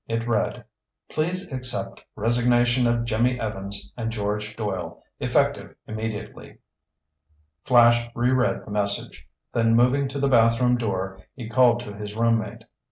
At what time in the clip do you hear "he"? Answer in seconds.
11.35-11.47